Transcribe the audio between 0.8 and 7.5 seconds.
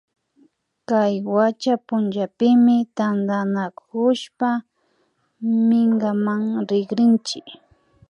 Kay wacha punchapimi tantanakushpa minkaman rikrinchi